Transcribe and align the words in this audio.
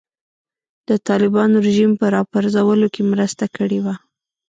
د 0.89 0.89
طالبانو 1.07 1.55
رژیم 1.67 1.91
په 2.01 2.05
راپرځولو 2.15 2.87
کې 2.93 3.01
مرسته 3.11 3.45
کړې 3.55 3.79
وه. 3.85 3.95